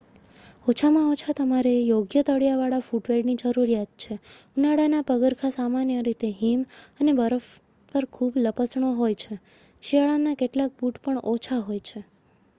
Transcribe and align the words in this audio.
ઓછામાં 0.67 1.09
ઓછા 1.09 1.33
તમારે 1.33 1.71
યોગ્ય 1.79 2.21
તળિયા 2.23 2.59
વાળા 2.59 2.85
ફૂટવેરની 2.85 3.35
જરૂર 3.41 3.73
છે 3.97 4.15
ઉનાળાના 4.57 5.01
પગરખાં 5.03 5.53
સામાન્ય 5.53 5.99
રીતે 6.01 6.31
હિમ 6.39 6.63
અને 6.99 7.15
બરફ 7.15 7.51
પર 7.91 8.07
ખૂબ 8.11 8.39
લપસણો 8.43 8.89
હોય 8.95 9.19
છે 9.21 9.37
શિયાળાના 9.83 10.33
કેટલાક 10.35 10.73
બૂટ 10.79 10.99
પણ 11.03 11.21
ઓછા 11.33 11.61
હોય 11.61 11.85
છે 11.85 12.03